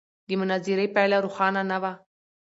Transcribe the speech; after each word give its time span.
د 0.27 0.29
مناظرې 0.41 0.87
پایله 0.95 1.17
روښانه 1.25 1.61
نه 1.71 1.77
وه. 1.81 1.93